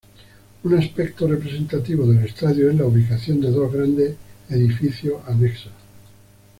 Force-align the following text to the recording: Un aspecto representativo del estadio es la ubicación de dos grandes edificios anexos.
Un 0.63 0.73
aspecto 0.73 1.27
representativo 1.27 2.07
del 2.07 2.25
estadio 2.25 2.71
es 2.71 2.75
la 2.75 2.85
ubicación 2.85 3.39
de 3.39 3.51
dos 3.51 3.71
grandes 3.71 4.15
edificios 4.49 5.21
anexos. 5.27 5.71